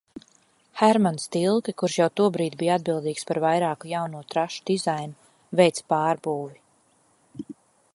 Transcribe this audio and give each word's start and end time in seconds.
Hermans 0.83 1.27
Tilke, 1.35 1.75
kurš 1.81 1.97
jau 1.99 2.07
tobrīd 2.21 2.57
bija 2.63 2.79
atbildīgs 2.81 3.29
par 3.33 3.41
vairāku 3.45 3.93
jauno 3.93 4.25
trašu 4.35 4.67
dizainu, 4.71 5.31
veica 5.63 5.89
pārbūvi. 5.95 7.51